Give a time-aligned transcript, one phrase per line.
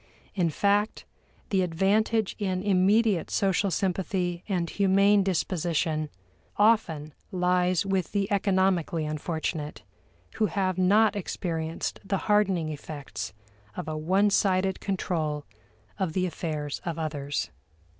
[0.33, 1.05] In fact,
[1.51, 6.09] the advantage in immediate social sympathy and humane disposition
[6.57, 9.83] often lies with the economically unfortunate,
[10.37, 13.33] who have not experienced the hardening effects
[13.77, 15.45] of a one sided control
[15.99, 17.51] of the affairs of others.